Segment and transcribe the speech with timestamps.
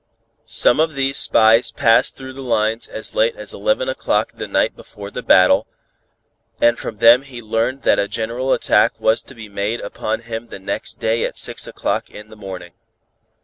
[0.47, 4.75] Some of these spies passed through the lines as late as eleven o'clock the night
[4.75, 5.67] before the battle,
[6.59, 10.47] and from them he learned that a general attack was to be made upon him
[10.47, 12.73] the next day at six o'clock in the morning.